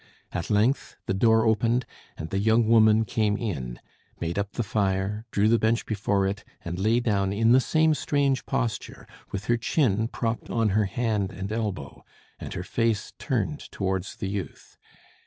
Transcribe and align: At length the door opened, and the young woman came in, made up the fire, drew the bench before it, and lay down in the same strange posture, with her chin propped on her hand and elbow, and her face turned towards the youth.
At 0.31 0.49
length 0.49 0.95
the 1.05 1.13
door 1.13 1.45
opened, 1.45 1.85
and 2.17 2.31
the 2.31 2.39
young 2.39 2.67
woman 2.67 3.05
came 3.05 3.37
in, 3.37 3.79
made 4.19 4.39
up 4.39 4.53
the 4.53 4.63
fire, 4.63 5.27
drew 5.29 5.47
the 5.47 5.59
bench 5.59 5.85
before 5.85 6.25
it, 6.25 6.43
and 6.65 6.79
lay 6.79 6.99
down 6.99 7.31
in 7.31 7.51
the 7.51 7.59
same 7.59 7.93
strange 7.93 8.47
posture, 8.47 9.05
with 9.31 9.45
her 9.45 9.57
chin 9.57 10.07
propped 10.07 10.49
on 10.49 10.69
her 10.69 10.85
hand 10.85 11.31
and 11.31 11.51
elbow, 11.51 12.03
and 12.39 12.55
her 12.55 12.63
face 12.63 13.13
turned 13.19 13.59
towards 13.71 14.15
the 14.15 14.27
youth. 14.27 14.75